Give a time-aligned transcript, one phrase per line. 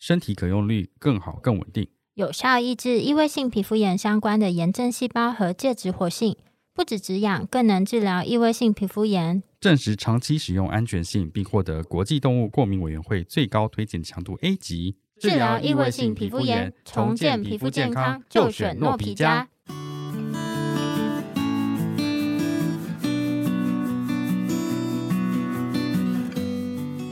[0.00, 6.38] 身体可用率更好更稳定，有效抑制异位性皮肤炎相关的炎症细胞和介质活性，
[6.74, 9.42] 不止止痒，更能治疗异位性皮肤炎。
[9.60, 14.96] 证实长期使用安全性，并获得国际动物过敏委员会最高推荐强度 A 级。
[15.20, 19.50] 治疗异位性皮肤炎，重建皮肤健康，就选诺皮加。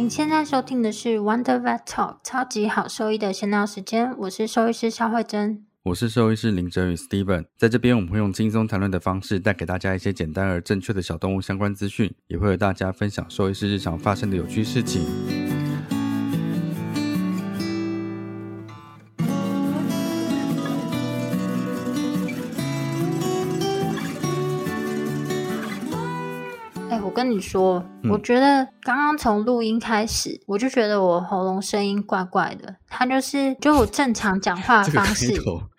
[0.09, 15.03] 现在收听的是 Wonder Vet Talk 超级好兽医的闲聊时间，我是兽医师萧慧珍，我是兽医师林哲宇 Steven，在这边我们会用轻松谈论的方式，带给大家一些简单而正确的小动物相关资讯，也会和大家分享兽医师日常发生的有趣事情。
[27.29, 32.75] 跟你说，我觉得刚刚从录音开始，嗯、我就觉得我喉咙声音怪怪的。
[32.89, 35.35] 它就是就我正常讲话的方式。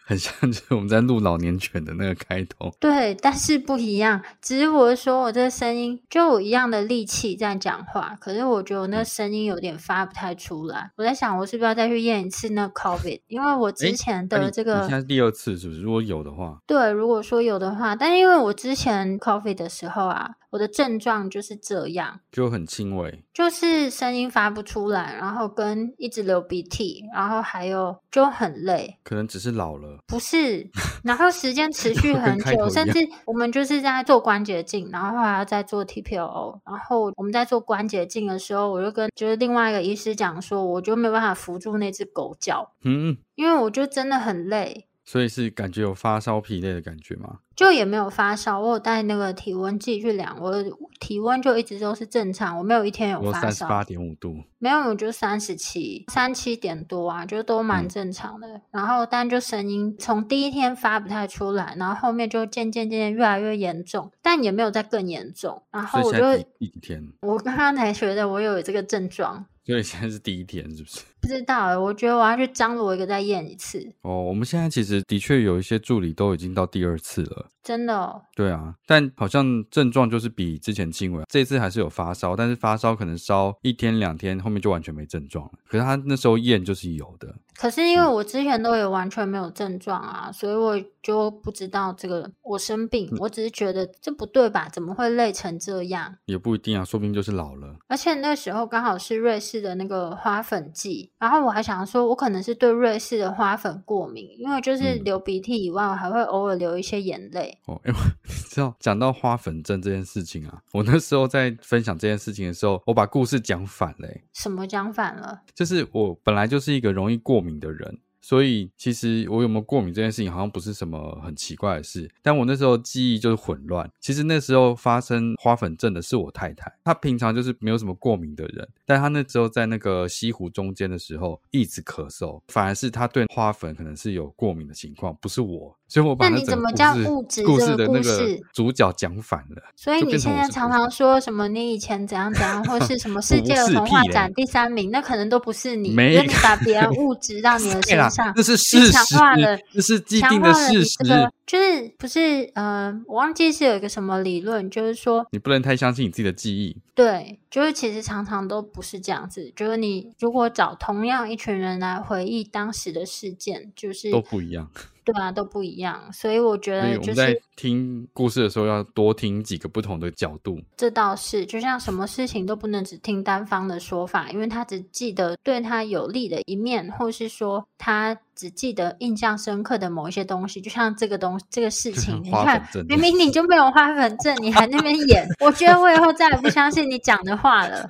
[0.05, 4.20] 很像就是我们在录老年犬的那个开头，对，但是不一样。
[4.42, 10.80] 只是我说我这个声音就有一样的力气在讲话，可是我觉得我那个声音有点发不太出来。
[10.80, 13.22] 嗯、我在想，我是不是要再去验一次那 COVID？
[13.27, 15.81] 因为我之前的这个，你现在第二次是不是？
[15.81, 30.00] 如果有的话，对，如果说有的话，但是因为我之前 COVID 的时候啊，我的症状就是这样，就很轻微，就是声音发不出来，然后跟一直流鼻涕，然后还有就很累，可能只是老了。
[30.08, 30.70] 不是，
[31.03, 44.88] 然后时间持续 很久，甚至我们就是在做关节镜，然后后来要再做 TPO，然后我们在做关节镜的时候，我就跟就是另外一个医师讲说，我就没有办法扶住那只狗脚，嗯，因为我就真的很累。
[45.09, 47.39] 所以是感觉有发烧、疲累的感觉吗？
[47.55, 50.64] 就也没有发烧，我有带那个体温计去量，我的
[50.99, 53.42] 体温就一直都是正常，我没有一天有发烧。
[53.42, 58.47] 三十八点五度，没有，我就三十七、三七点多啊，就都蛮正常的。
[58.49, 65.64] 嗯、然后，但就声音从第一天发不太出来，然后后面就渐渐渐渐越来越严重，但也没有再更严重。
[65.71, 67.03] 然后我就一天？
[67.21, 69.43] 我刚刚才觉得我有这个症状。
[69.65, 71.02] 所以现在是第一天，是不是？
[71.22, 73.80] 不知道，我觉得我要去张罗一个再验一次。
[74.02, 77.48] 哦，我们现在其实的确有一些助理都已经到第二次了。
[77.62, 78.22] 真的哦？
[78.36, 81.24] 对啊，但好像症状就是比之前轻微。
[81.30, 85.52] 这次还是有发烧，但是发烧可能烧一天两天，后面就完全没症状了。
[85.68, 87.36] 可是他那时候验就是有的。
[87.56, 93.08] 可是因为我之前都有完全没有症状啊，嗯、所以我就不知道这个我生病。
[93.20, 94.68] 我只是觉得这不对吧？
[94.70, 96.16] 怎么会累成这样？
[96.26, 97.76] 也不一定啊，说不定就是老了。
[97.88, 107.58] 而且那时候刚好是瑞士的那个花粉季，然后我还想说，我可能是对瑞士的花粉过敏，因为就是流鼻涕以外，我还会偶尔流一些眼泪。
[107.66, 114.08] 哦，因为 你知道讲到花粉症这件事情啊，我那时候在分享这件事情的时候，我把故事讲反了。
[114.34, 115.42] 什么讲反了？
[115.54, 118.00] 就是我本来就是一个容易过敏的人。
[118.22, 123.90] 所以其实我有没有过敏这件事情好像不是什么很奇怪的事，但我那时候记忆就是混乱。
[124.00, 135.75] 其实那时候发生花粉症的是我太太，她平常就是没有什么过敏的人，但她那时候在那个西湖中间的时候一直咳嗽，反而是她对花粉可能是有过敏的情况，不是我。
[135.88, 136.69] 所以我把那整个
[137.04, 139.63] 故事故事的那个主角讲反了。
[139.75, 148.33] 所以你现在常常说什么你以前怎样怎样，或是什么世界的童话展第三名，那可能都不是你，没有你把别人物质到你的 身上。
[148.36, 150.97] 这是事实，强化了，这是既定的事实。
[151.03, 156.77] 这个就是不是呃，我忘记是有一个什么理论，就是说你不能太相信你自己的记忆。
[156.94, 159.51] 对，就是其实常常都不是这样子。
[159.56, 164.69] 就是你如果找同样一群人来回忆当时的事件，就是都不一样。
[165.13, 166.01] 对啊，都不一样。
[166.11, 170.59] 所以我觉得，就是在听故事的时候要多听几个不同的角度。
[170.77, 178.17] 这倒是，就像什么事情都不能只听单方的说法，因为他只记得对他有利的一面，或是说他。
[178.39, 187.89] 只记得印象深刻的某一些东西，就像这个东这个事情，你看，明明你就没有花粉症，你还那边演，我觉得我以后再也不相信你讲的话了。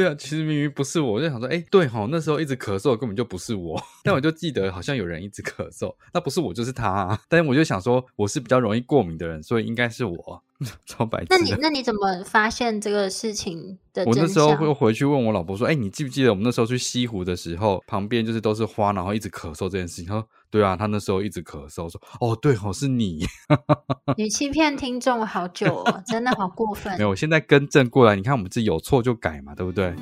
[0.00, 7.20] 对啊，其实明明不是我，我就想说，哎，对哈，那时候一直咳嗽根本就不是我， 但我就记得好像有人一直咳嗽，那不是我就是他啊。
[7.28, 10.42] 但是我就想说，我是比较容易过敏的人，所以应该是我。
[10.84, 11.26] 超白痴。
[11.30, 14.04] 那你那你怎么发现这个事情的？
[14.04, 23.24] 我那时候会回去问我老婆说：“哎、欸，你记不记得我们那时候去西湖的时候，旁边就是都是花，然后一直咳嗽这件事情？”他说：“对啊，他那时候一直咳嗽。”说：“哦，对哦，是你。
[24.18, 26.92] ”你欺骗听众好久哦，真的好过分。
[26.98, 28.14] 没有，我现在更正过来。
[28.14, 29.94] 你看，我们自己有错就改嘛，对不对？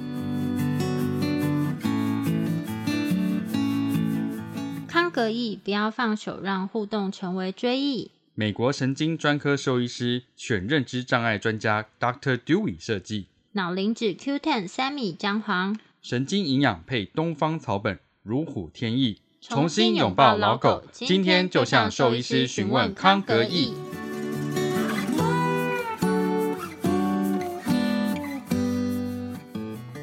[4.89, 8.11] 康格义，不要放手，让互动成为追忆。
[8.41, 12.37] 美国神经专科兽医师选认知障碍专家 Dr.
[12.37, 20.85] Dewey 设计，脑磷脂 Q10 三米姜黄，神经营养配东方草本，如虎添翼，重新拥抱老狗。
[20.93, 23.75] 今天就向兽医师询问康格义。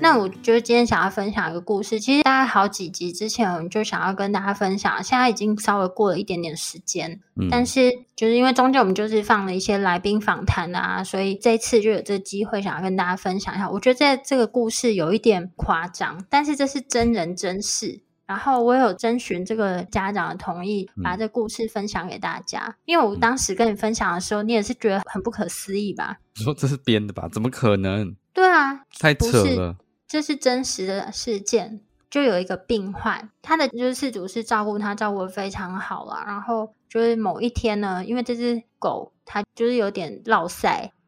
[0.06, 13.68] 那我就今天想要分享一个故事，其实大概好几集之前我们就想要跟大家分享，现在已经稍微过了一点点时间，嗯、但是就是因为中间我们就是放了一些来宾访谈啊，所以这次就有这个机会想要跟大家分享一下。
[13.68, 22.60] 我觉得在这个故事有一点夸张，但是这是真人真事，然后我有征询这个家长的同意，把这故事分享给大家。
[22.68, 26.20] 嗯、因为我当时跟你分享的时候，你也是觉得很不可思议吧？
[26.38, 27.28] 你说这是编的吧？
[27.28, 28.16] 怎么可能？
[28.36, 29.76] 对啊，太扯了。
[30.08, 36.24] 这是真实的事件，就有一个病患，他的就是饲主是照顾他，照顾的非常好了。
[36.26, 40.48] 然后就是某一天呢，因为这只狗它就是有点落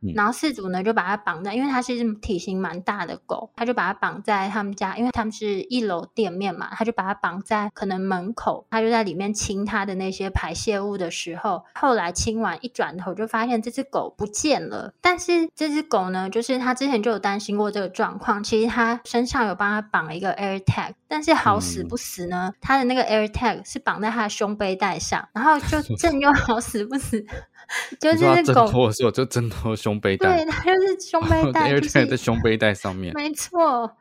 [0.02, 0.14] 赛。
[0.16, 14.94] 然后四主呢就把它绑在，因为它是一只体型蛮大的狗，他就把它绑在他们家，因为他们是一楼店面嘛，他就把它绑在可能门口，他就在里面清它的那些排泄物的时候，后来清完一转头就发现这只狗不见了。
[15.02, 27.26] 但是这只狗呢，就是他之前就有担心过这个状况，其实他身上有帮他绑一个 Air Tag，但是好死不死呢，他的那个 Air Tag 是绑在他的胸背带上，然后就正又好死不死。
[28.00, 33.92] 就是挣脱的时候就挣脱胸背带，对，它就是胸 背带，AirTag 在胸背带上面，没错，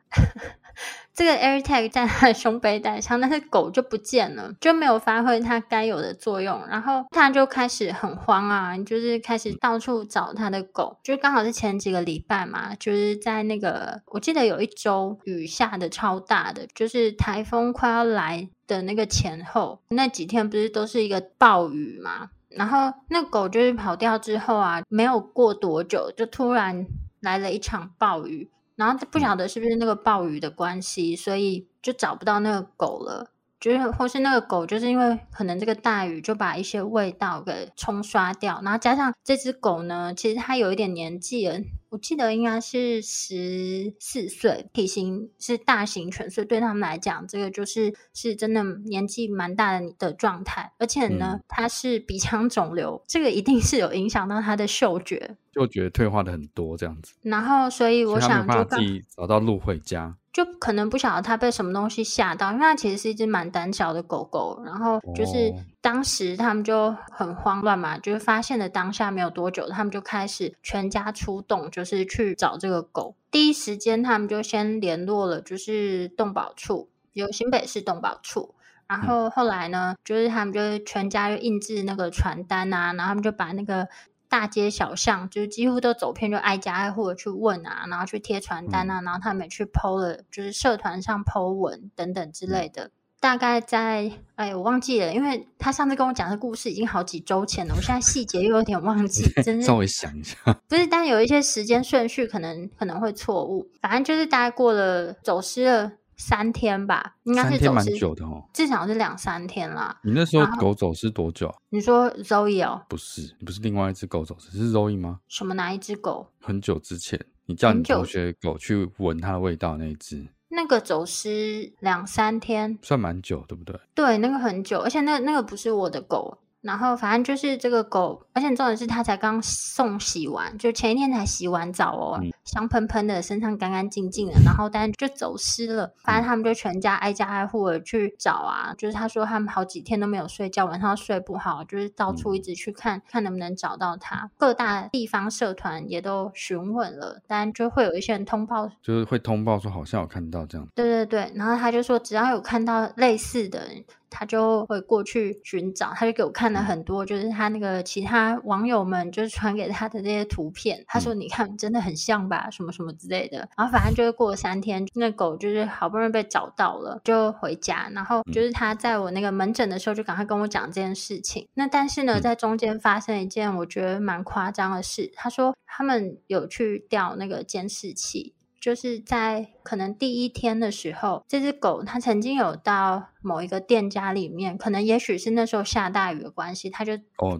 [1.13, 22.29] 这个 AirTag 在它的胸背带上，但是狗就不见了，就没有发挥它该有的作用，然后它就开始很慌啊，就是开始到处找它的狗，就刚好是前几个礼拜嘛，就是在那个我记得有一周雨下的超大的，就是台风快要来的那个前后，那几天不是都是一个暴雨嘛。
[22.57, 26.85] 然后那狗就是跑掉之后啊，没有过多久，就突然
[27.21, 33.31] 来了一场暴雨，然后不晓得是不是那个暴雨的关系，所以就找不到那个狗了。
[33.59, 41.59] 就是或是那个狗，就是因为可能这个大雨就把一些味道给冲刷掉，然后加上这只狗呢，其实它有一点年纪了，
[41.89, 57.13] 我记得应该是十四岁，体型是大型犬，所以对他们来讲，这个就是是真的年纪蛮大的的状态，而且呢，它是鼻腔肿瘤，这个一定是有影响到它的嗅觉，嗅觉退化的很多这样子。
[57.23, 60.15] 然后，所以我想就自己找到路回家。
[60.37, 64.61] 就可能不晓得它被什么东西吓到，因为它其实是一只蛮胆小的狗狗。
[64.63, 65.51] 然后就是
[65.81, 73.15] 当时他们就很慌乱嘛，就是发现的当下没有多久，他们就开始全家出动，就是去找这个狗。
[73.31, 78.53] 第一时间他们就先联络了，就是动保处，有新北市动保处。
[78.87, 83.87] 然后后来呢，就是他们就全家又印制那个传单啊，然后他们就把那个。
[84.29, 92.91] 大街小巷就是几乎都走遍，就挨家挨户的去问啊，然后去贴传单啊，然后他们也去 PO 了，就是社团上 PO 文等等之类的。
[93.19, 100.35] 大概在哎，我忘记了，因为他上次跟我讲的故事已经好几周前了，我现在细节又有点忘记，真的 稍微想一下，
[100.69, 105.93] 不是，但有一些时间顺序可能可能会错误，反正就是大概过了走失了。
[106.17, 109.97] 三天吧，应该是走失蛮久的哦，至少是两三天啦。
[110.03, 111.53] 你那时候狗走失多久？
[111.69, 112.81] 你说 Zoe 哦？
[112.89, 115.19] 不是，不是另外一只狗走失，是 Zoe 吗？
[115.27, 116.27] 什么哪一只狗？
[116.41, 123.79] 很久之前，你叫你同学狗去闻它的味道那一只，那个走失两三天，算蛮久，对不对？
[123.93, 126.39] 对，那个很久，而且那那个不是我的狗。
[126.61, 134.33] 然后反正就是这个狗，而且重点是它才刚送洗完，就前一天才洗完澡哦，嗯、香喷喷的，身上干干净净的。
[134.43, 138.73] 然后但就走失了，反正他们就全家挨家挨户的去找啊。
[138.77, 144.29] 就是他说他们好几天都没有睡觉，晚上睡不好，就是到处一直去看、嗯、看能不能找到它。
[144.37, 150.67] 各大地方社团也都询问了，但就会有一些人通报，就是会通报说好像有看到这样。
[150.75, 153.61] 对对对，然后他就说只要有看到类似的。
[154.09, 160.83] 他就会过去寻找，他就给我看了很多，就是他那个其他网友们就是传给他的那些图片。
[160.87, 162.49] 他说：“你看，真的很像吧？
[162.49, 167.89] 什么什么之类的。”然后反正就是过了三天，那狗就是好不容易被找到了，就回家。
[167.93, 171.47] 然后就是他在我那个门诊的时候，就赶快跟我讲这件事情。
[171.53, 175.11] 那但是呢，在中间发生一件我觉得蛮夸张的事。
[175.15, 178.33] 他说他们有去调那个监视器。
[178.59, 186.93] 就是在可能第一天的时候，这只狗它曾经有到某一个店家里面，可能也许是那时候下大雨的关系，它就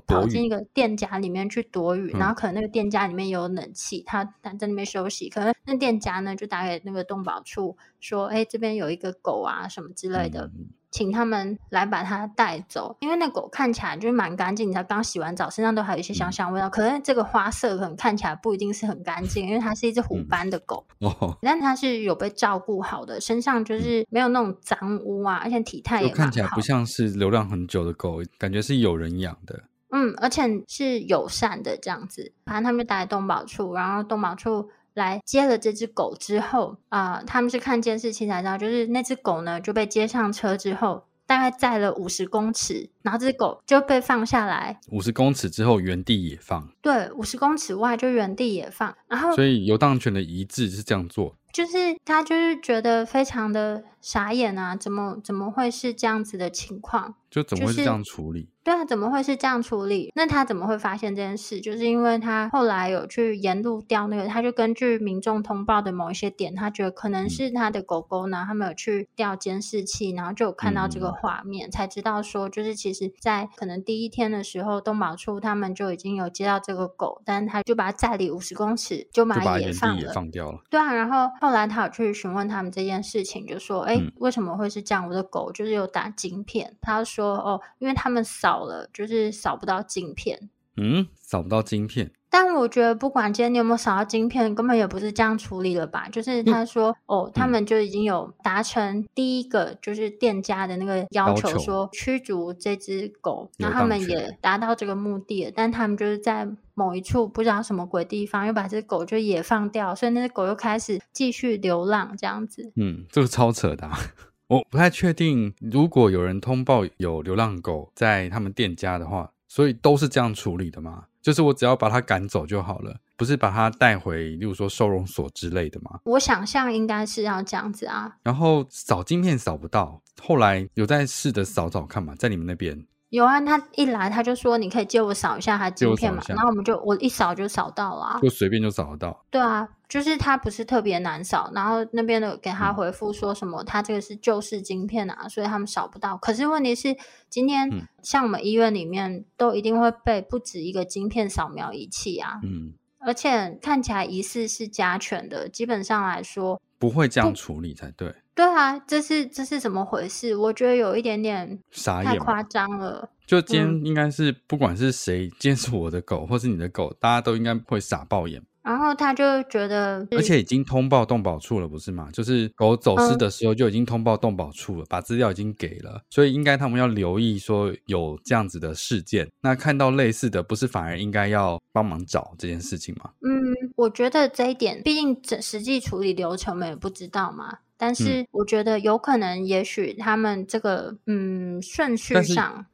[0.06, 10.52] 跑进一个店家里面去躲雨，哦、然后可能那个店家里面有冷气，它它在那边休息，可能那店家呢就打给那个动保处说，哎，这边有一个狗啊什么之类的。
[10.58, 10.68] 嗯
[10.98, 16.68] 请他们来把它带走，因为那狗看起来就是蛮干净，它刚洗完澡，身上都还有一些香香味道。
[16.68, 29.66] 可是这个花色可能看起来不一定是很干净，因为它是一只虎斑的狗，嗯哦、但它是有被照顾好的，身上就是没有那种脏污啊，而且体态也看起来不像是流浪很久的狗，感觉是有人养的。
[29.92, 32.34] 嗯，而且是友善的这样子。
[32.46, 34.68] 反正他们就待在动保处，然后动保处。
[34.98, 44.80] 来接了这只狗之后啊、呃，他们是看监视器才知道，就是那只狗呢就被接上车之后，大概载了五十公尺，然后这只狗就被放下来。
[44.90, 46.68] 五十公尺之后原地野放。
[46.82, 57.16] 对，五十公尺外就原地野放，然后所以游荡犬的遗志是这样做，就是他就是觉得非常的傻眼啊，怎么怎么会是这样子的情况？
[57.30, 58.40] 就怎么会是这样处理？
[58.40, 60.14] 就是对啊，怎么会是这样处理？
[60.16, 61.60] 那他怎么会发现这件事？
[61.60, 80.62] 就是因为他后来有去沿路调那个，他就根据民众通报的某一些点，他觉得可能是他的狗狗呢，他们有去调监视器，然后就有看到这个画面，嗯、才知道说，就是其实在可能第一天的时候，动保处他们就已经有接到这个狗，但是他就把它载离五十公尺，就把它也放了，放掉了。
[80.70, 85.08] 对啊，然后后来他有去询问他们这件事情，就说，哎、嗯，为什么会是这样？
[85.08, 89.32] 我的狗就是有打晶片，他说，哦，因为他们扫了，就是。
[89.48, 92.12] 扫不到晶片，嗯，扫不到晶片。
[92.30, 96.08] 但我觉得，不管今天你有没有扫到晶片，根本也不是这样处理了吧？
[96.10, 105.52] 就是他说，嗯、哦，他们就已经有达成第一个，就是店家的那个要求，说驱逐这只狗，那他们也达到这个目的了。
[105.56, 112.72] 但他们就是在某一处不知道什么鬼地方，又把这只狗就也放掉，所以那只狗又开始继续流浪，这样子。
[112.76, 113.98] 嗯，这个超扯的啊。
[114.48, 121.06] 我不太确定，如果有人通报有流浪狗在他们店家的话，所以都是这样处理的吗？
[121.28, 126.00] 就是我只要把它赶走就好了，不是把它带回，例如说收容所之类的吗？
[126.06, 128.16] 我想象应该是要这样子啊。
[128.24, 132.82] 然后扫晶片扫不到，后来有在试着扫扫看嘛，在你们那边。
[133.10, 139.26] 有啊，他一来他就说，你可以借我扫一下他晶片嘛，然后我们就我一扫就扫到了啊，就随便就扫得到。
[139.30, 146.18] 对啊，就是他不是特别难扫，然后那边的给他回复说什么，他这个是旧式晶片啊，所以他们扫不到。
[146.18, 146.96] 可是问题是，
[147.30, 158.14] 今天像我们医院里面都一定会备不止一个晶片扫描仪器啊，嗯，而且看起来疑似是加权的，基本上来说不会这样处理才对。
[158.36, 160.36] 对啊，这是这是怎么回事？
[160.36, 161.60] 我觉得有一点点
[162.04, 163.10] 太夸张了。
[163.26, 168.44] 就今天应该是不管是谁，嗯、今天是我的狗或是你的狗，大家都应该会傻爆眼。
[168.68, 172.10] 然后他就觉得，而且已经通报动保处了，不是吗？
[172.12, 179.26] 就是狗走失的时候就已经通报动保处了，嗯、把资料已经给了，所以应该他们要留意说有这样子的事件。
[179.40, 183.12] 那看到类似的，不是反而应该要帮忙找这件事情吗？
[183.22, 187.60] 嗯，我觉得这一点，毕竟这实际处理流程我们也不知道嘛。
[187.78, 192.66] 但是我觉得有可能，也许他们这个嗯顺序上，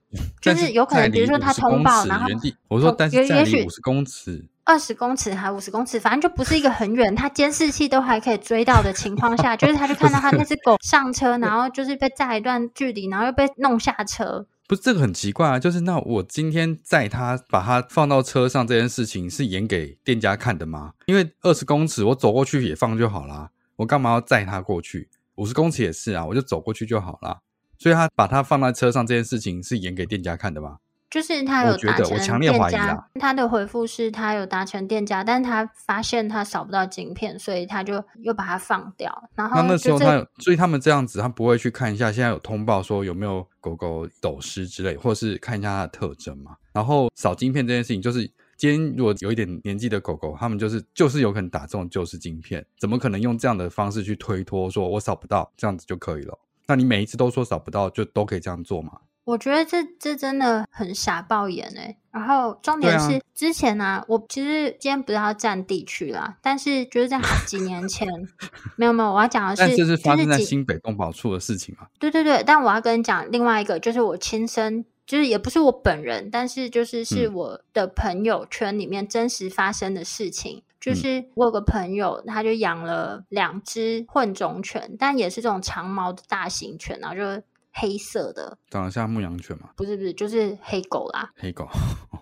[0.41, 2.27] 就是有可能，比如说他通报，然后
[2.69, 14.46] 我说，但是也许五十公尺、二十公尺还五十公尺，反正就不是一个很远，他监视器都还可以追到的情况下，就是他就看到他那只狗上车， 然后就是被载一段距离，然后又被弄下车。
[14.65, 20.93] 不是这个很奇怪啊，就是那我今天载他把他放到车上这件事情是演给店家看的吗？
[21.05, 23.50] 因为二十公尺我走过去也放就好啦。
[23.75, 25.10] 我干嘛要载他过去？
[25.36, 27.39] 五十公尺也是啊，我就走过去就好啦。
[27.77, 30.77] 所以他把他放在车上这件事情是演给店家看的吗？
[31.13, 33.05] 就是他有达成店家，我觉得我强烈怀疑啊。
[33.20, 39.29] 他的回复是他有达成店家，但是他发现他扫不到晶片，所以他就又把它放掉。
[39.36, 46.55] 然后那那时候他有，所以他们这样子，他不会去看一下现在有通报说有没有狗狗走失之类，或者是看一下它的特征嘛。
[46.74, 48.32] 然后扫晶片这件事情就是。
[48.55, 56.39] 今天如果有一点年纪的狗狗，他们就是就是有可能打这种旧式晶片，怎么可能用这样的方式去推脱说我扫不到这样子就可以了？
[56.67, 58.93] 那你每一次都说扫不到，就都可以这样做吗？
[59.25, 61.98] 我觉得这这真的很傻爆眼哎。
[62.12, 68.08] 然后重点是、啊、之前呢、啊，我其实今天不是要占地区啦，但是就是在好几年前，
[68.77, 71.88] 没有没有，我要讲的是，但这是发生在新北动保处的事情嘛？
[71.98, 80.58] 对对对，但我要跟你讲另外一个，就是我亲身，就是也不是我本人，但是就是是我的朋友圈里面真实发生的事情。
[80.58, 87.42] 嗯、就是我有个朋友，他就养了两只混种犬，但也是这种长毛的大型犬，然后就。
[87.74, 89.72] 黑色的，长得像牧羊犬吗？
[89.75, 91.32] 不是不是，就是黑狗啦。
[91.36, 91.68] 黑狗，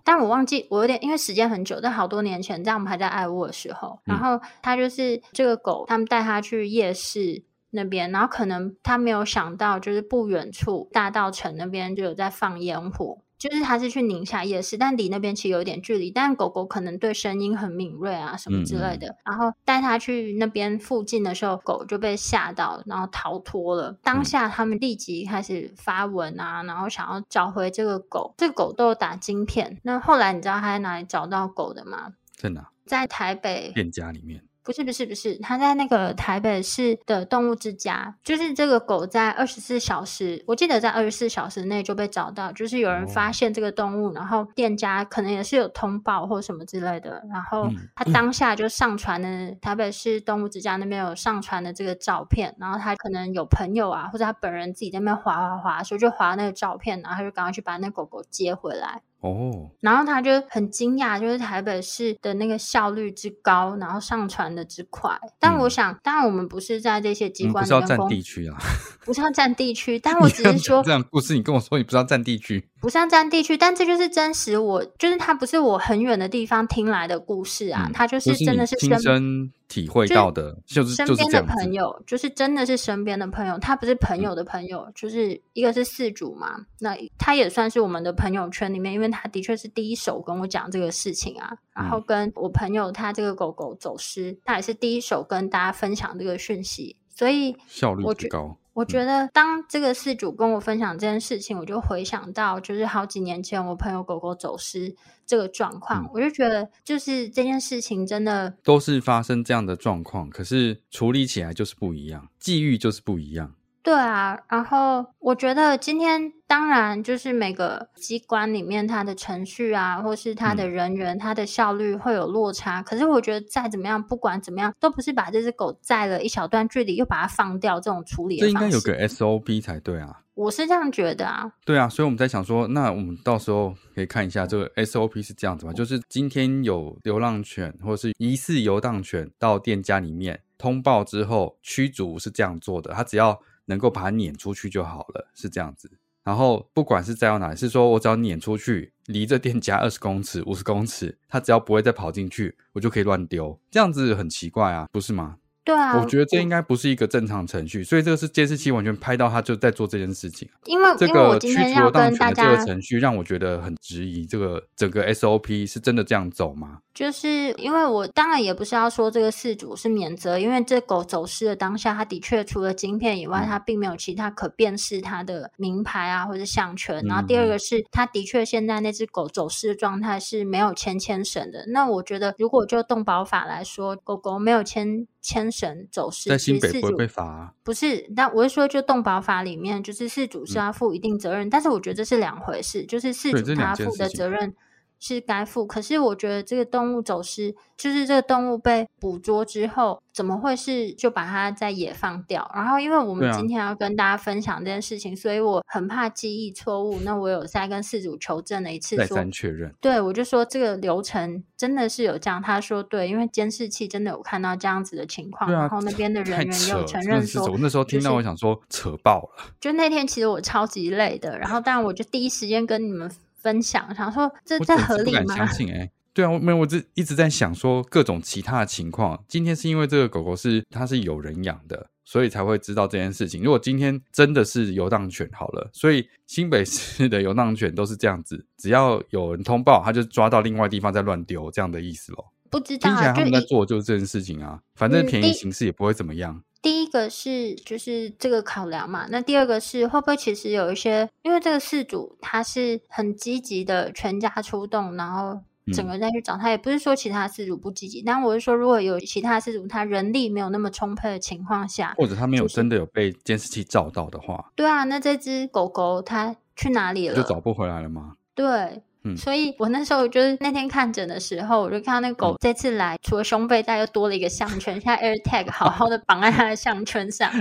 [0.04, 13.22] 但我忘记，我有点因为时间很久，在好多年前，在我们还在爱沃的时候，然后他就是这个狗，他们带他去夜市那边，然后可能他没有想到，就是不远处大道城那边就有在放烟火。
[13.42, 16.12] 就是他是去宁夏夜市，但离那边其实有点距离。
[16.12, 19.08] 但狗狗可能对声音很敏锐啊，什么之类的。
[19.08, 23.98] 嗯、然后带它去那边附近的时候，狗就被吓到，然后逃脱了。
[24.04, 28.36] 当下他们立即开始发文啊，然后想要找回这个狗。
[28.38, 29.80] 这个狗都有打晶片。
[29.82, 32.14] 那后来你知道他在哪里找到狗的吗？
[32.38, 32.70] 在哪？
[32.86, 34.44] 在台北店家里面。
[34.64, 59.02] 不是不是不是，他在那个台北市的动物之家，就是这个狗在二十四小时，我记得在二十四小时内就被找到，就是有人发现这个动物，哦、然后店家可能也是有通报或什么之类的，然后他当下就上传了台北市动物之家那边有上传的这个照片，然后他可能有朋友啊，或者他本人自己在那边滑滑滑，所以就滑那个照片，然后他就赶快去把那狗狗接回来。
[59.22, 65.16] 哦，然后他就很惊讶，就是台北市的那个效率之高，然后上传的之快。
[65.40, 68.58] 但我想，嗯、当然我们不是在这些机关不是要占地区啊，
[69.06, 69.98] 不是要占地区。
[70.04, 72.68] 但我只是说这样故事，你跟我说你不是要占地区。
[72.82, 74.72] 不像占地区，但这就是真实我。
[74.72, 98.58] 我就是他，不是我很远的地方听来的故事啊，他、嗯、就是真的是亲身体会到的，就是身边的朋友，就是真的是身边的朋友，他不是朋友的朋友，嗯、就是一个是四主嘛，那他也算是我们的朋友圈里面，因为他的确是第一手跟我讲这个事情啊，然后跟我朋友他这个狗狗走失，他也是第一手跟大家分享这个讯息，所以效率最高。
[98.74, 113.54] 我觉得，当这个事主跟我分享这件事情，我就回想到，就是好几年前我朋友狗狗走失这个状况，我就觉得，就是这件事情真的都是发生这样的状况，可是处理起来就是不一样，际遇就是不一样。
[113.84, 122.84] 对啊，然后我觉得今天当然就是每个机关里面它的程序啊，或是它的人员，它的效率会有落差。
[122.84, 128.54] 可是我觉得再怎么样，不管怎么样，都不是把这只狗载了一小段距离又把它放掉这种处理的方式。
[128.54, 130.22] 这应该有个 SOP 才对啊。
[130.36, 131.52] 我是这样觉得啊。
[131.66, 135.74] 对啊，所以我们在想说，那我们到时候可以看一下这个 SOP 是这样子吗？
[135.74, 143.42] 就是今天有流浪犬或者是疑似游荡犬到店家里面通报之后，驱逐是这样做的，它只要。
[143.72, 145.90] 能够把它撵出去就好了，是这样子。
[146.24, 153.60] 然后不管是在到哪里，是说我只要撵出去，离这店家二十公尺、五十公尺，它只要不会再跑进去，我就可以乱丢。
[153.72, 155.38] 这样子很奇怪啊，不是吗？
[155.72, 160.50] 对啊，我觉得这应该不是一个正常程序，所以这个是监视器完全拍到他就在做这件事情。
[160.66, 166.80] 因为这个驱逐流荡犬的这个程序让我觉得很质疑，这个整个 SOP 是真的这样走吗？
[166.94, 177.02] 就是因为我当然也不是要说这个事主是免责，因为这狗走失的当下，它的确除了晶片以外，它并没有其他可辨识它的名牌啊或者项圈。
[177.06, 181.64] 然后第二个是，它的确现在那只狗走失的状态是没有牵牵绳的。
[181.70, 185.08] 那我觉得，如果就动保法来说，狗狗没有牵。
[185.22, 187.54] 牵绳走失，在新北不会被罚啊？
[187.64, 194.54] 不是，但我是说，就动保法里面，就是事主是要负一定责任，嗯、但是我觉得这是两回事，就是事主他负的责任。
[195.02, 202.50] 是该付，可是我觉得这个动物走失，就是这个动物被捕捉之后，怎么会是就把它在野放掉？
[202.54, 207.00] 然后，因为我们今天要跟大家分享这件事情，啊、所以我很怕记忆错误。
[207.02, 209.74] 那我有再跟事主求证了一次说，再三确认。
[209.82, 212.40] 对，我就说这个流程真的是有这样。
[212.40, 215.50] 他说对，因为监视器真的有看到这样子的情况。
[215.50, 219.52] 啊、然后那边的人员也有承认说，我那时候听到我想说扯爆了。
[219.60, 223.12] 就那天其实我超级累的，然后但我就第一时间跟你们。
[223.42, 225.22] 分享，想说这这合理吗？
[225.22, 229.24] 不敢相信哎、欸，对啊，我没有，我这一直在想说各种其他的情况。
[229.28, 233.44] 今天是因为这个狗狗是它是有人养的，所以才会知道这件事情。
[233.44, 242.32] 如果今天真的是游荡犬好了，所以新北市的游荡犬都是这样子，只要有人通报，他就抓到另外地方再乱丢，这样的意思咯。
[242.50, 246.44] 不知道，听起来他们在做就是这件事情啊，反正便宜行事也不会怎么样。
[246.62, 255.42] 嗯第一个是就是这个考量嘛，那第二个是会不会其实有一些，因为这个事主他是很积极的全家出动，然后
[255.74, 266.36] 整个再去找他，嗯、也不是说其他事主不积极，但我是说如果有其他事主他人力没有那么充沛的情况下，或者他没有真的有被监视器照到的话，对啊，那这只狗狗它。
[266.54, 267.16] 去哪里了？
[267.16, 268.18] 就找不回来了吗？
[268.36, 268.84] 对。
[269.04, 277.32] 嗯，所以我那时候就是那天看诊的时候，我就看到那狗这次来，除了胸背带又多了一个项圈，现在 AirTag 好好的绑在它的项圈上。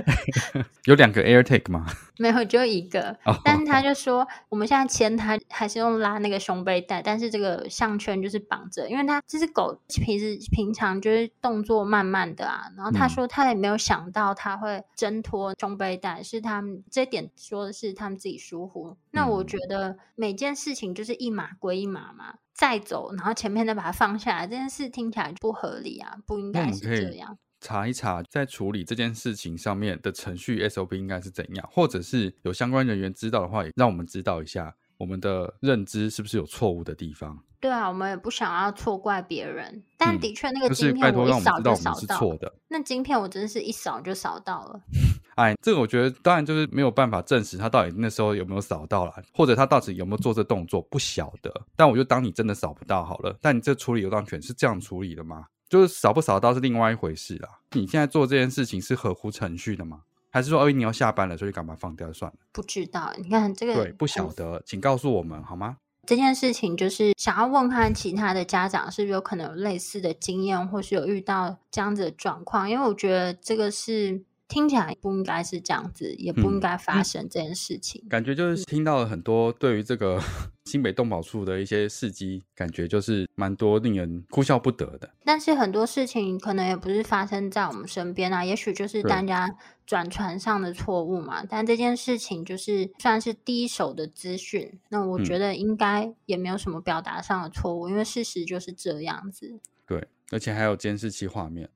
[0.86, 1.86] 有两个 AirTag 吗？
[2.20, 3.16] 没有，只有一个。
[3.24, 12.70] Oh, 但是他 就说，我们现在牵它还是用拉那个胸背带，但是这个项圈就是绑着，因为它这只狗平时平常就是动作慢慢的啊。
[12.76, 18.96] 然后他说他也没有想到它会挣脱胸背带，是他们这点说的是他们自己疏忽。
[19.12, 27.38] 那我觉得每件事情就是一码归一码嘛，再走，然后前面再把它放下来，这件事听起来不合理啊，不应该是这样。
[27.60, 37.38] 查一查，在处理这件事情上面的程序 SOP 应该是怎样，或者是有相关人员知道的话，也让我们知道一下我们的认知是不是有错误的地方。
[37.60, 42.50] 对啊，我们也不想要错怪别人，但的确那个晶片我一扫就扫到，错的。
[42.68, 44.80] 那晶片我真是一扫就扫到了。
[45.36, 51.52] 哎，这个我觉得当然就是没有办法证实他到底那时候有没有扫到了，或者他到底有没有做这动作，不晓得。
[51.76, 53.36] 但我就当你真的扫不到好了。
[53.42, 55.44] 但你这处理流浪犬是这样处理的吗？
[55.70, 57.48] 就是扫不扫到是另外一回事啦。
[57.70, 60.00] 你现在做这件事情是合乎程序的吗？
[60.28, 62.38] 还是说，哎，你要下班了，所以赶快放掉算了？
[62.50, 65.76] 不知道，你看这个对，不晓得，请告诉我们好吗？
[66.06, 78.02] 这件事情就是想要问看其他的家长是不是有可能有类似的经验，或是有遇到这样子的状况，因为我觉得这个是听起来不应该是这样子，也不应该发生这件事情。
[78.04, 80.20] 嗯，感觉就是听到了很多对于这个
[80.66, 85.08] 新北动保处的一些事迹，感觉就是蛮多令人哭笑不得的。
[85.24, 91.44] 但是很多事情可能也不是发生在我们身边啊，也许就是大家转传上的错误嘛。
[91.48, 99.60] 但这件事情就是算是第一手的资讯，那我觉得应该也没有什么表达上的错误，嗯，因为事实就是这样子。
[99.86, 101.68] 对，而且还有监视器画面。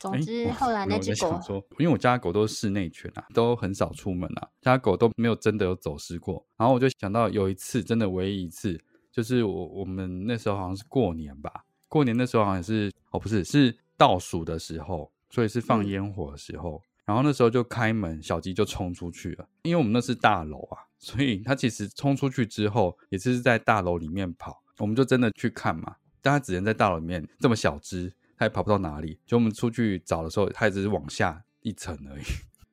[0.00, 6.42] 总之，后来那只狗，说，因为我家狗都是室内犬啊，都很少出门啊，家狗都没有真的有走失过。
[6.56, 8.82] 然后我就想到有一次，真的唯一一次，
[9.12, 11.52] 就是我我们那时候好像是过年吧，
[11.86, 16.80] 过年那时候好像是哦不是，是倒数的时候，所以是放烟火的时候。
[16.82, 28.10] 嗯、然后那时候就开门，小鸡就冲出去了，因为我们那是大楼啊，所以它其实冲出去之后，也是在大楼里面跑，我们就真的去看嘛，但它只能在大楼里面这么小只。
[28.40, 32.22] 它也跑不到哪里，就我们出去找的时候，它也只是往下一层而已，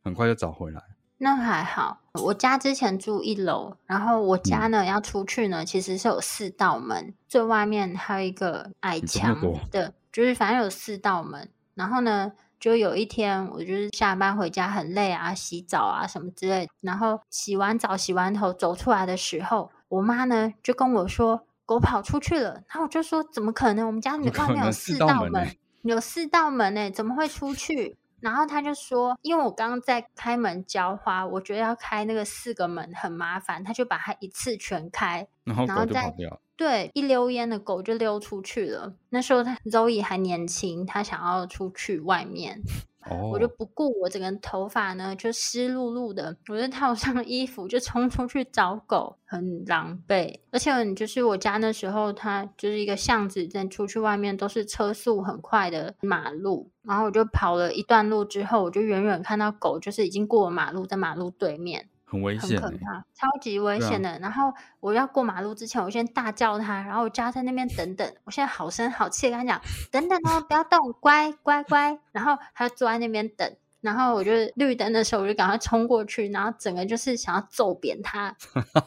[0.01, 0.81] 很快就找回来。
[1.17, 9.37] 那还好，我家之前住一楼，然后我家呢、嗯、要出去呢，其实是有四道门，最外面还有一个矮墙
[9.69, 11.49] 的，就是反正有四道门。
[11.73, 21.45] 然后呢，就有一天我就是下班回家很累啊，洗澡啊什么之类，然后洗完澡洗完头走出来的时候，我妈呢就跟我说。
[21.67, 23.85] 狗跑出去了，然后我就说：“怎么可能？
[23.85, 36.41] 我们家里外面有四道门，门有四道门呢，怎么会出去？”然后他就说：“因为我刚刚在开门浇花，我觉得要开那个四个门很麻烦，他就把它一次全开，然后狗就跑掉。
[36.55, 38.95] 对，一溜烟的狗就溜出去了。
[39.09, 42.61] 那时候他 Zoe 还年轻，他想要出去外面。”
[43.09, 50.39] 我就不顾我整个头发呢，就湿漉漉的，我就套上衣服就冲出去找狗，很狼狈。
[50.51, 61.89] 而且就是我家那时候，它就是一个巷子，在出去外面都是车速很快的马路，然后我就跑了一段路之后，我就远远看到狗，就是已经过马路，在马路对面。
[62.09, 64.09] 很危险，很可怕，超级危险的。
[64.09, 68.15] 啊、然后我要过马路之前，我先大叫他，然后我叫他在那边等等。
[68.23, 71.99] 我现在好声好气跟他讲，等等哦，不要动，乖乖乖。
[72.13, 73.55] 然后他就坐在那边等。
[73.81, 78.35] 然后我就绿灯的时候，我就赶快冲过去，然后整个就是想要揍扁他，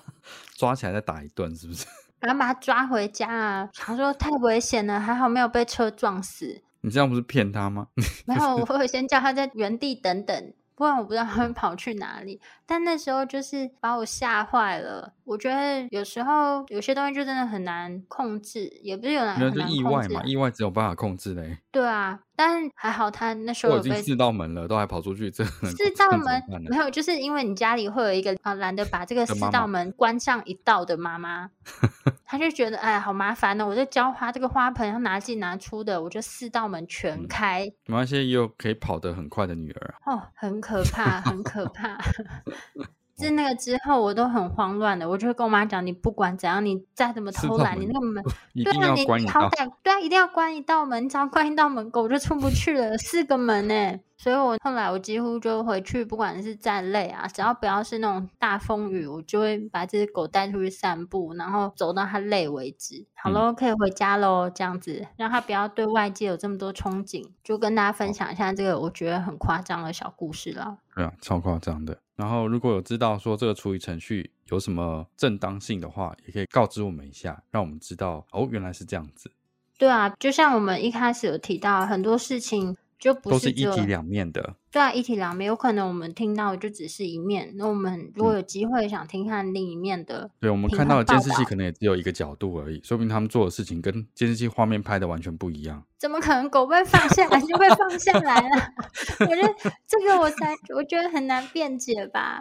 [0.56, 1.86] 抓起来再打一顿，是不是？
[2.20, 3.68] 然后把他抓回家啊！
[3.72, 6.60] 想说太危险了，还好没有被车撞死。
[6.82, 7.86] 你这样不是骗他吗？
[8.26, 10.52] 没有，我会先叫他在原地等等。
[10.80, 15.12] 不然我不知道他们跑去哪里，但那时候就是把我吓坏了。
[15.30, 21.56] 我觉得有时候有些东西就真的很难控制，也不是有难很难控制，意外嘛，意外只有办法控制嘞。
[21.70, 31.48] 对啊，但还好他那时候有被已经四道门了，都还跑出去，这四道 门没有，就是因为你家里会有一个啊懒得把这个四道门关上一道的妈妈，
[32.26, 33.68] 他就觉得哎好麻烦呢、哦。
[33.68, 37.70] 我在浇花，这个花盆要拿进拿出的，我就四道门全开。
[37.86, 41.96] 没关系，也有可以跑得很快的女儿哦，很可怕，很可怕。
[43.20, 45.08] 是那个之后，我都很慌乱的。
[45.08, 48.22] 我就会跟我妈讲：“你不管怎样，你再怎么偷懒，你那个门，
[48.54, 51.04] 对啊，你好歹对啊，一定要关一道门。
[51.04, 52.96] 你只要关一道门，狗就出不去了。
[52.98, 63.06] 四个门呢，所以我后来我几乎就回去，不管是再累啊，只要不要是那种大风雨，我就会把这只狗带出去散步，然后走到它累为止。
[63.14, 67.26] 好喽，可以回家喽，这样子让它不要对外界有这么多憧憬。
[67.42, 70.76] 就跟大家分享一下这个我觉得很夸张的小故事了。
[70.94, 71.96] 对啊，超夸张的。
[72.16, 79.32] 然后如果有知道说这个处理程序有什么正当性的话，也可以告知我们一下，让我们知道哦，原来是这样子。
[79.78, 82.76] 对啊，就像我们一开始有提到很多事情。
[83.00, 87.50] 就不是都是一体两面的，对啊，一体两面，有可能我们听到的就只是一面。
[87.56, 95.82] 那我们如果有机会想听看另一面的，嗯，对，我们看到的监视器可能也只有一个角度而已，说明他们做的事情跟监视器画面拍的完全不一样。
[95.98, 98.72] 怎么可能狗被放下来就被放下来了？
[99.20, 99.54] 我觉得
[99.86, 102.38] 这个我才我觉得很难辩解吧。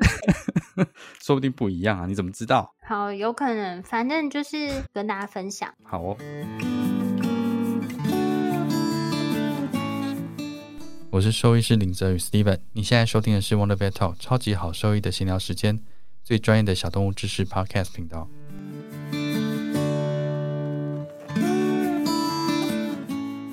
[1.22, 2.74] 说不定不一样啊，你怎么知道？
[2.86, 5.74] 好，有可能，反正就是跟大家分享。
[5.84, 6.18] 好哦。
[11.12, 15.80] 我是兽医师林泽宇 Steven，你现在收听的是 Wonder Vet Talk 超级好兽医的闲聊时间，
[16.24, 18.30] 最专业的小动物知识 Podcast 频道。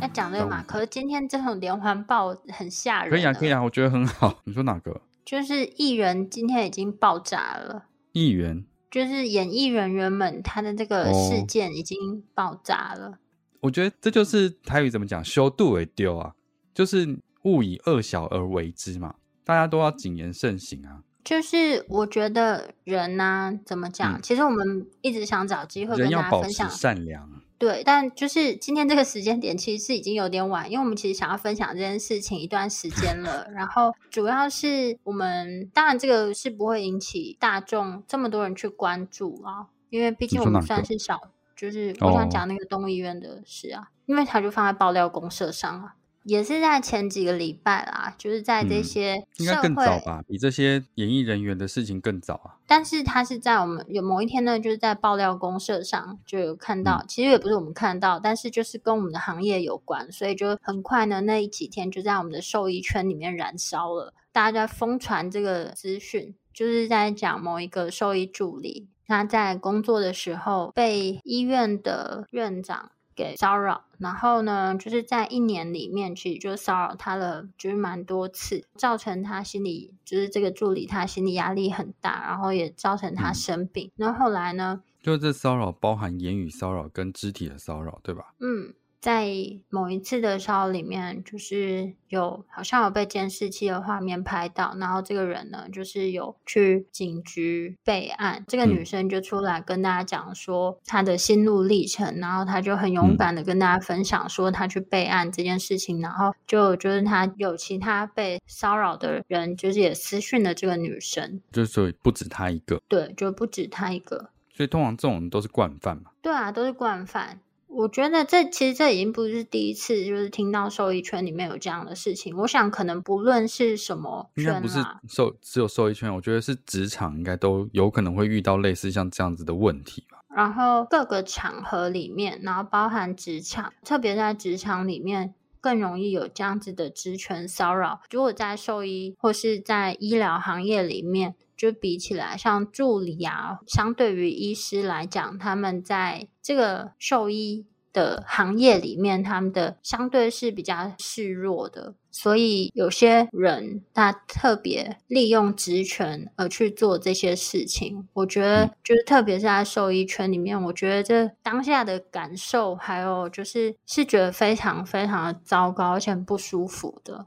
[0.02, 0.62] 要讲这个嘛？
[0.64, 3.10] 可是今天这种连环爆很吓人。
[3.10, 4.38] 可以啊，可以啊，我觉得很好。
[4.44, 5.00] 你说哪个？
[5.24, 7.86] 就是艺人今天已经爆炸了。
[8.12, 13.08] 艺人就是演艺人员们，他的这个事件已经爆炸了。
[13.08, 13.18] 哦、
[13.60, 16.34] 我觉得这就是台语怎么讲，修度为丢啊，
[16.74, 17.18] 就是。
[17.46, 21.00] 勿以恶小而为之嘛，大家都要谨言慎行啊。
[21.24, 24.20] 就是我觉得人呢、啊，怎么讲、嗯？
[24.22, 27.28] 其实我们一直想找机会跟大家分享善良。
[27.58, 33.48] 对，但就是今天这个时间点，其实是已经有点晚，因为我们其实想要分享这件事情一段时间了。
[33.54, 41.18] 然后主要是我们，当然这个是不会引起大众这么多人去关注啊，因为毕竟我们算是小，
[41.56, 45.96] 就是我想讲那个动物医院的事啊，哦、因为它就放在爆料公社上啊。
[46.26, 52.58] 也是在前几个礼拜啦，就是在这些应该更早吧，比这些演艺人员的事情更早啊。
[52.66, 72.90] 但是他是在我们有某一天呢，就是在爆料公社上就有看到，其实也不是我们看到，但是就是跟我们的行业有关，所以就很快呢，那几天就在我们的兽医圈里面燃烧了，大家在疯传这个资讯，就是在讲某一个兽医助理他在工作的时候被医院的院长。
[73.16, 83.90] 给骚扰，然后呢，就是在一年里面，其实就骚扰他了，就是蛮多次，造成他心理，就是这个助理他心理压力很大，然后也造成他生病。
[83.96, 88.34] 那、后来呢，就这骚扰包含言语骚扰跟肢体的骚扰，对吧？
[88.40, 88.74] 嗯。
[89.00, 89.28] 在
[89.68, 98.44] 某一次的骚扰里面，就是有好像有被监视器的画面拍到，然后这个人呢，就是有去警局备案。
[98.48, 117.40] 这个女生就出来跟大家讲说她的心路历程，然后她就很勇敢的跟大家分享说她去备案这件事情，然后就就是她有其他被骚扰的人，就是也私讯了这个女生，就是所以不止她一个，对，就不止她一个，所以通常这种人都是惯犯嘛，对啊，都是惯犯。
[117.68, 122.34] 我觉得这其实这已经不是第一次，就是听到兽医圈里面有这样的事情。
[122.38, 130.18] 我想可能不论是什么圈啊，应该不是兽只有兽医圈，我觉得是职场应该都有可能会遇到类似像这样子的问题吧。
[130.34, 138.00] 然后各个场合里面，然后包含职场，特别在职场里面更容易有这样子的职权骚扰。
[138.10, 141.34] 如果在兽医或是在医疗行业里面。
[141.56, 151.94] 就比起来，像助理啊，相对于医师来讲，他们在这个兽医的行业里面，他们的相对是比较示弱的。
[152.10, 158.08] 所以有些人他特别利用职权而去做这些事情。
[158.14, 167.26] 我觉得，就是特别是在兽医圈里面，我觉得这当下的感受，还有就是是觉得非常非常的糟糕，而且很不舒服的。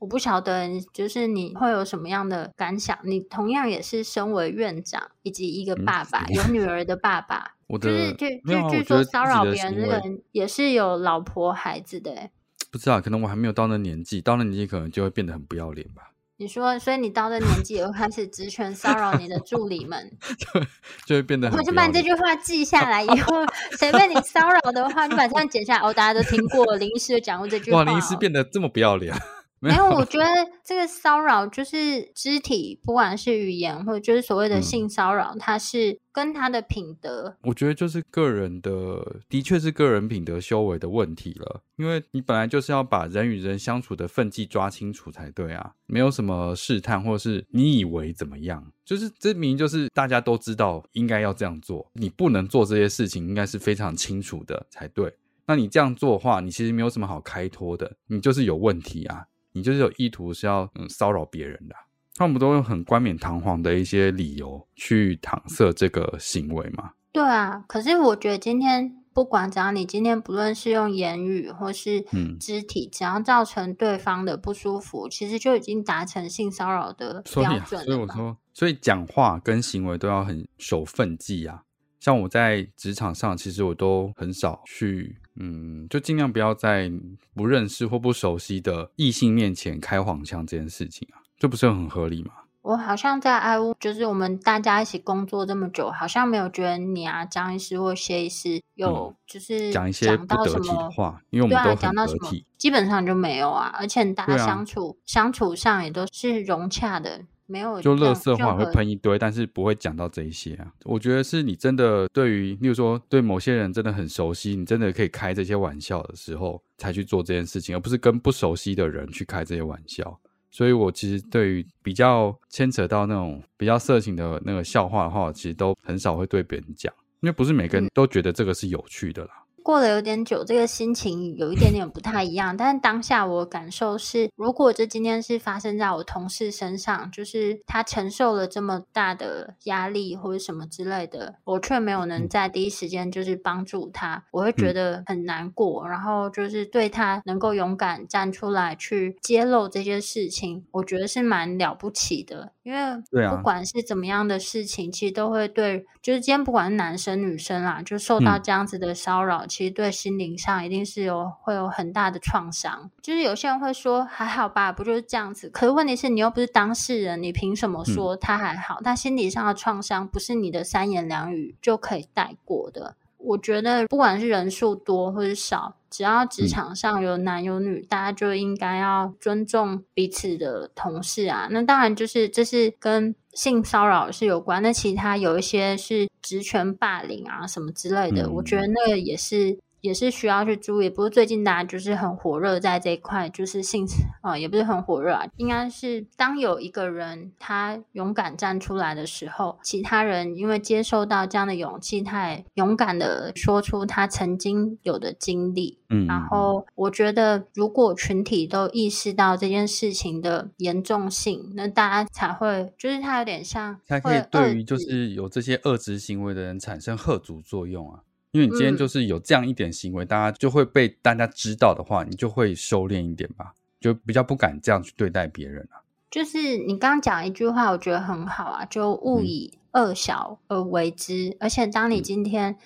[0.00, 2.98] 我不晓得，就是你会有什么样的感想？
[3.04, 12.30] 你同样也是身为院长以及一个爸爸，嗯、 有女儿的爸爸，我就是据据据说骚扰别人的人也是有老婆孩子的。
[12.72, 16.12] 不知道，可能我还没有到那年纪，到那年纪可能就会变得很不要脸吧。
[16.38, 20.60] 你说，所以你到这年纪也会开始职权骚扰你的助理们， 就
[21.04, 21.58] 就会变得很。
[21.58, 23.44] 我就把你这句话记下来，以 后
[23.78, 25.86] 谁被你骚扰的话，你把这样剪下来。
[25.86, 27.78] 哦，大家都听过林医师讲过这句话。
[27.78, 29.14] 哇，林医师变得这么不要脸。
[29.62, 30.26] 没有，我觉得
[30.64, 37.36] 这个骚扰就是肢体，不管是语言或者就是所谓的性骚扰，它是跟他的品德。
[37.42, 41.62] 我觉得就是个人的，的确是个人品德修为的问题了。
[41.76, 55.14] 因为你本来就是要把人与人相处的分际抓清楚才对啊，没有什么试探或者是你以为怎么样，就是这明明就是大家都知道应该要这样做，你不能做这些事情，应该是非常清楚的才对。
[55.46, 59.26] 那你这样做的话，你其实没有什么好开脱的，你就是有问题啊。
[59.52, 61.74] 你就是有意图是要嗯骚扰别人的，
[62.16, 66.92] 他们都用很冠冕堂皇的一些理由去搪塞这个行为嘛。
[67.12, 72.00] 对啊，可是我觉得今天不管怎样，你今天不论是用言语或是
[72.38, 77.66] 肢体，嗯、只要造成对方的不舒服，其实就已经达成性骚扰的标准了。
[77.66, 81.64] 所以，所以我说，所以讲话跟行为都要很守分际啊。
[81.98, 86.90] 像我在职场上，其实我都很少去，嗯，就尽量不要在
[87.34, 92.32] 不认识或不熟悉的异性面前开黄腔这件事情啊，这不是很合理吗？
[92.62, 103.74] 我好像在爱屋，就是我们大家一起工作这么久，好像没有觉得你啊，张医师或谢医师有就是讲、嗯、一些不得体的话，因为我们都很得体，啊、基本上就没有啊。
[103.78, 110.72] 而且大家相处、啊、相处上也都是融洽的，没有就垃圾话会喷一堆，但是不会讲到这一些啊。
[110.84, 120.18] 我觉得是你真的对于，例如说对某些人真的很熟悉，你真的可以开这些玩笑的时候才去做这件事情，而不是跟不熟悉的人去开这些玩笑。
[120.52, 129.30] 所以，我其实对于比较牵扯到那种比较色情的那个笑话的话，其实都很少会对别人讲，因为不是每个人都觉得这个是有趣的啦。
[129.62, 132.56] 过了有点久，这个心情有一点点不太一样。
[132.56, 145.86] 但是当下我感受是，如果这今天是发生在我同事身上，就是他承受了这么大的压力或者什么之类的，我却没有能在第一时间就是帮助他，我会觉得很难过。
[145.88, 152.52] 然后就是对他能够勇敢站出来去揭露这些事情，我觉得是蛮了不起的。
[152.62, 152.80] 因为
[153.28, 159.44] 不管是怎么样的事情，其实都会对，就是今天不管是男生女生啦，就受到这样子的骚扰。
[159.50, 162.90] 其实对心灵上一定是有会有很大的创伤。
[163.02, 165.50] 就是有些人会说还好吧，不就是这样子？
[165.50, 168.80] 可是问题是你又不是当事人，你凭什么说他还好？
[168.82, 172.96] 他心理上的创伤不是你的三言两语就可以带过的。
[173.22, 181.48] 我觉得不管是人数多或者少，只要职场上有男有女，大家就应该要尊重彼此的同事啊。
[181.50, 189.58] 那当然就是这是跟性骚扰是有关，那其他有一些是职权霸凌啊什么之类的，嗯、我觉得那个也是。
[189.80, 193.86] 也是需要去注意，不是最近大家就是很火热在这一块，就是性
[194.20, 205.78] 啊、呃，也不是很火热啊，应该是当有一个人他勇敢站出来的时候，其他人因为接受到这样的勇气，他也勇敢的说出他曾经有的经历。
[205.92, 218.02] 嗯，然后我觉得如果群体都意识到这件事情的严重性，那大家才会，就是他有点像，才可以对于就是有这些恶质行为的人产生吓阻作用啊。
[218.32, 225.82] 因为你今天就是有这样一点行为，嗯、大家就会被大家知道的话，你就会收敛一点吧，就比较不敢这样去对待别人啊。
[226.10, 231.30] 就是你刚刚讲一句话，我觉得很好啊，就勿以恶小而为之。
[231.30, 232.56] 嗯、而且当你今天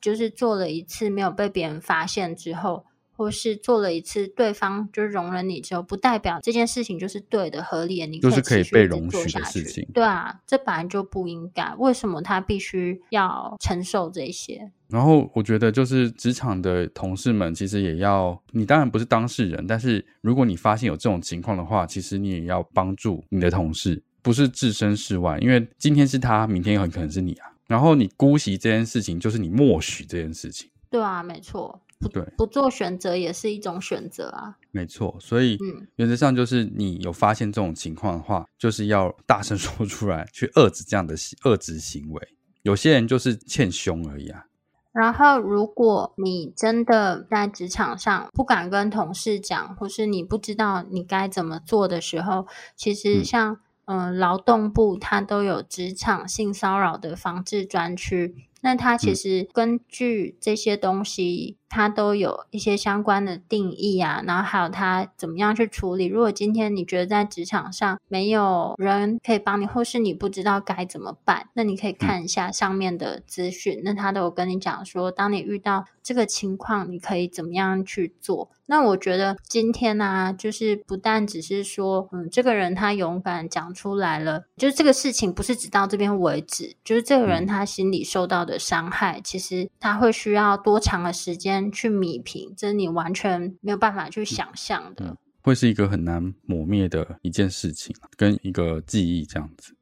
[0.00, 2.84] 就是做了一次没有被别人发现之后。
[3.18, 9.84] 或是做了一次，对方就容忍你之后，不代表这件事情就是对的、合理的，你就是可以被容许的事情。
[9.92, 11.74] 对啊，这本来就不应该。
[11.78, 14.70] 为什么他必须要承受这些？
[14.86, 27.50] 然后我觉得，就是职场的同事们，其实也要，你当然不是当事人，但是如果你发现有这种情况的话，其实你也要帮助你的同事，不是置身事外，因为今天是他，明天也很可能是你啊。
[27.66, 30.70] 然后你姑息这件事情，就是你默许这件事情。
[30.88, 31.82] 对啊，没错。
[31.98, 34.56] 不对，不做选择也是一种选择啊。
[34.70, 35.58] 没错，所以
[35.96, 42.28] 原则上就是你有发现这种情况的话，嗯、就是要大声 说出来，去遏制这样的遏制行为。
[42.62, 44.44] 有些人就是欠凶而已啊。
[44.92, 58.34] 然后，如果你真的在职场上不敢跟同事讲，或是你不知道你该怎么做的时候，其实像嗯、呃，劳动部它都有职场性骚扰的防治专区。
[58.60, 66.06] 那它其实根据这些东西，它都有一些相关的定义啊，然后还有它怎么样去处理。
[66.06, 73.80] 如果今天你觉得在职场上没有人可以帮你，或是你不知道该怎么办，那你可以看一下上面的资讯。
[73.84, 78.50] 那他都有跟你讲说，当你遇到这个情况，你可以怎么样去做。
[78.70, 99.74] 那我觉得今天呢、啊，就是不但只是说，嗯，这个人他勇敢讲出来了，就是这个事情不是只到这边为止，就是这个人他心里受到的伤害，其实他会需要多长的时间去弥平，这是你完全没有办法去想象的，嗯，会是一个很难磨灭的一件事情，跟一个记忆这样子。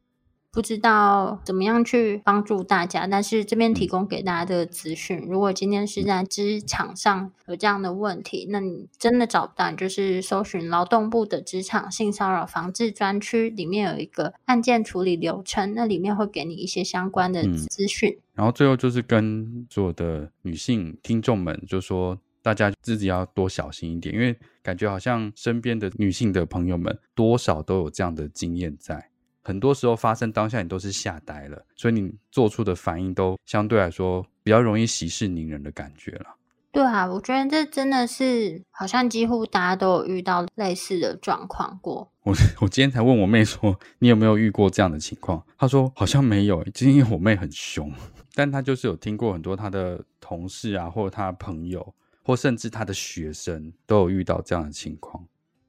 [0.56, 5.22] 不知道怎么样去帮助大家，但是这边提供给大家的资讯。
[5.28, 18.18] 如果今天是在职场上有这样的问题，那你真的找不到，你就是搜寻劳动部的职场性骚扰防治专区，里面有一个案件处理流程，那里面会给你一些相关的资讯。
[18.32, 22.18] 然后最后就是跟所有的女性听众们就说。
[22.42, 29.10] 大家自己要多小心一点，因为感觉好像身边的女性的朋友们多少都有这样的经验在。
[29.46, 36.26] 很多时候发生当下，你都是吓呆了，所以你做出的反应都相对来说比较容易息事宁人的感觉了。
[36.72, 42.10] 对啊，我觉得这真的是好像几乎大家都有遇到类似的状况过。
[42.24, 45.40] 我 我今天才问我妹说，你有没有遇过这样的情况？
[45.56, 47.92] 她说好像没有，因为我妹很凶，
[48.34, 51.94] 但她就是有听过很多她的同事啊，或者她的朋友，
[52.24, 55.24] 或甚至她的学生都有遇到这样的情况。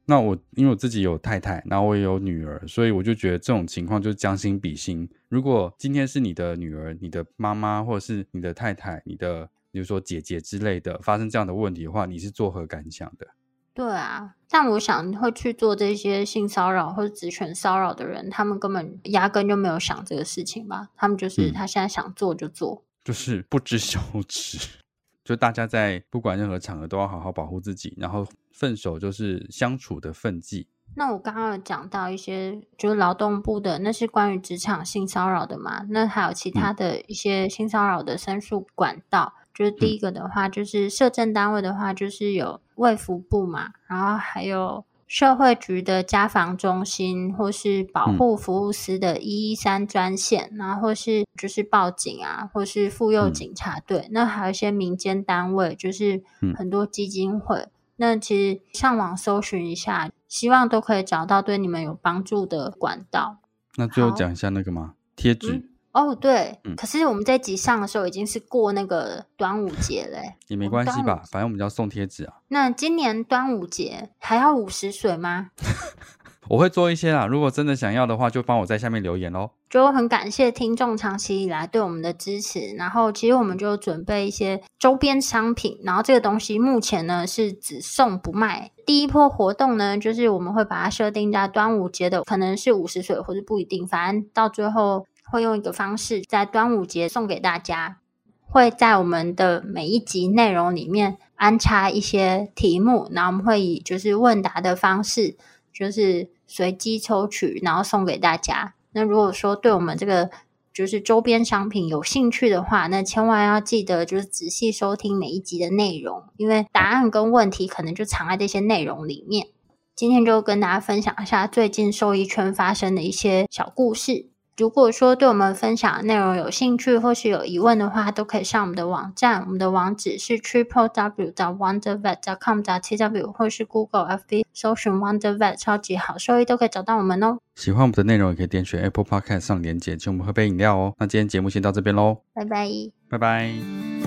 [0.10, 5.08] 那我因为我自己有太太，然后我也有女儿，所以我就觉得这种情况就是将心比心。
[5.28, 13.28] 如果今天是你的女儿、你的妈妈，或者是你的太太、你的比如说姐姐之类的发生这样的问题的话，你是作何感想的？
[13.74, 20.90] 对啊，但我想会去做这些性骚扰或者职权骚扰的人，他们根本压根就没有想这个事情吧？
[20.96, 24.80] 他们就是他现在想做就做，嗯、就是不知羞耻。
[25.28, 30.70] 就大家在不管任何场合都要好好保护自己，然后分手就是相处的分际。
[30.96, 35.86] 那我刚刚有讲到一些，就是劳动部的，那是关于职场性骚扰的嘛？
[35.90, 44.86] 那还有其他的一些性骚扰的申诉管道，嗯、就是第一个的话，就是社政单位的话，就是有卫福部嘛，然后还有。
[45.08, 56.22] 社会局的家防中心，或是保护服务司的一一三专线，嗯、然后或是就是报警啊，或是妇幼警察队，嗯、那还有一些民间单位，就是
[56.56, 57.58] 很多基金会。
[57.58, 63.38] 嗯、那其实上网搜寻一下，希望都可以找到对你们有帮助的管道。
[63.78, 64.96] 那最后讲一下那个吗？
[65.16, 65.70] 贴纸。
[65.98, 72.34] 嗯哦，对，嗯、可是我们在集上的时候已经是过那个端午节嘞，也没关系吧，反正我们要送贴纸啊。
[72.50, 75.50] 那今年端午节还要五十水吗？
[76.50, 79.50] 我会做一些啦，如果真的想要的话，就帮我在下面留言哦。
[79.70, 88.72] 就很感谢听众长期以来对我们的支持，然后其实我们就准备一些周边商品，然后这个东西目前呢是只送不卖。
[88.86, 95.06] 第一波活动呢，就是我们会把它设定在端午节的，可能是五十水或者不一定，反正到最后。
[95.32, 97.98] 会用一个方式在端午节送给大家，
[98.42, 105.38] 会在我们的每一集内容里面安插一些题目，然后我们会以就是问答的方式，
[105.74, 108.74] 就是随机抽取，然后送给大家。
[108.94, 110.30] 那如果说对我们这个
[110.74, 119.48] 就是周边商品有兴趣的话，那千万要记得就是仔细收听每一集的内容，因为答案跟问题可能就藏在这些内容里面。
[119.96, 124.28] 今天就跟大家分享一下最近兽医圈发生的一些小故事。
[124.58, 137.38] 如果说对我们分享的内容有兴趣或是有疑问的话，都可以上我们的网站，我们的网址是 triple w dot wonder vet dot com tw，或是 Google FB 搜寻 Wonder Vet 超级好兽医都可以找到我们哦。
[137.56, 140.94] 喜欢我们的内容，也可以点选 Apple Podcast 上连接，请我们喝杯饮料哦。
[140.98, 142.68] 那今天节目先到这边喽，拜拜，
[143.10, 144.07] 拜拜。